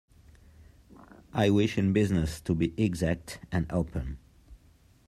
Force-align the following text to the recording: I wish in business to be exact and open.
I 1.31 1.51
wish 1.51 1.77
in 1.77 1.93
business 1.93 2.41
to 2.41 2.55
be 2.55 2.73
exact 2.75 3.39
and 3.51 3.71
open. 3.71 4.17